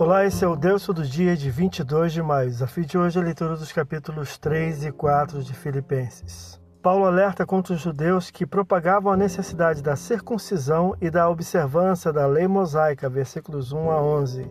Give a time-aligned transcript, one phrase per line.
[0.00, 2.48] Olá, esse é o Deus do dia de 22 de maio.
[2.48, 6.60] Desafio de hoje é a leitura dos capítulos 3 e 4 de Filipenses.
[6.82, 12.26] Paulo alerta contra os judeus que propagavam a necessidade da circuncisão e da observância da
[12.26, 14.50] lei mosaica, versículos 1 a 11,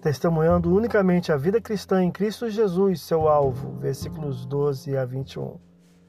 [0.00, 5.58] testemunhando unicamente a vida cristã em Cristo Jesus, seu alvo, versículos 12 a 21.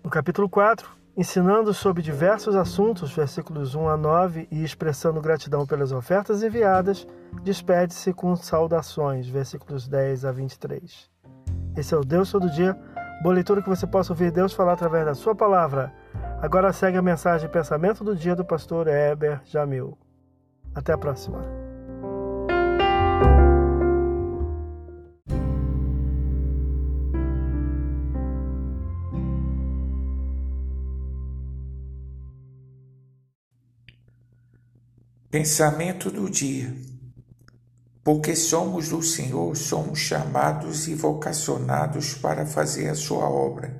[0.03, 5.91] No capítulo 4, ensinando sobre diversos assuntos, versículos 1 a 9, e expressando gratidão pelas
[5.91, 7.07] ofertas enviadas,
[7.43, 11.09] despede-se com saudações, versículos 10 a 23.
[11.75, 12.77] Esse é o Deus Todo Dia,
[13.21, 15.93] boa leitura que você possa ouvir Deus falar através da sua palavra.
[16.41, 19.97] Agora segue a mensagem Pensamento do Dia do pastor Heber Jamil.
[20.73, 21.66] Até a próxima.
[35.29, 36.73] Pensamento do dia.
[38.01, 43.77] Porque somos do Senhor, somos chamados e vocacionados para fazer a sua obra.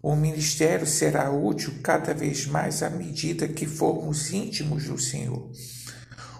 [0.00, 5.50] O ministério será útil cada vez mais à medida que formos íntimos do Senhor.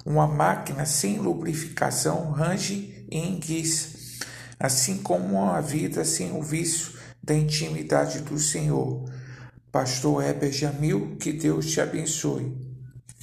[0.07, 3.99] Uma máquina sem lubrificação range e enguiça,
[4.61, 9.11] assim como uma vida sem o vício da intimidade do Senhor.
[9.73, 12.64] Pastor Heber Jamil, que Deus te abençoe.